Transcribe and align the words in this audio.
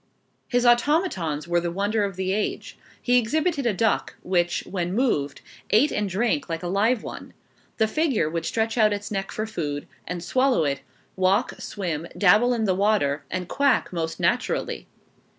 His 0.47 0.65
automatons 0.65 1.47
were 1.47 1.59
the 1.61 1.69
wonder 1.69 2.03
of 2.03 2.15
the 2.15 2.33
age. 2.33 2.75
He 2.99 3.19
exhibited 3.19 3.67
a 3.67 3.71
duck 3.75 4.15
which, 4.23 4.61
when 4.61 4.95
moved, 4.95 5.41
ate 5.69 5.91
and 5.91 6.09
drank 6.09 6.49
like 6.49 6.63
a 6.63 6.67
live 6.67 7.03
one. 7.03 7.33
The 7.77 7.85
figure 7.87 8.27
would 8.27 8.47
stretch 8.47 8.79
out 8.79 8.93
its 8.93 9.11
neck 9.11 9.31
for 9.31 9.45
food, 9.45 9.87
and 10.07 10.23
swallow 10.23 10.63
it: 10.65 10.81
walk, 11.15 11.53
swim, 11.59 12.07
dabble 12.17 12.51
in 12.55 12.63
the 12.65 12.73
water, 12.73 13.23
and 13.29 13.47
quack 13.47 13.93
most 13.93 14.19
naturally. 14.19 14.87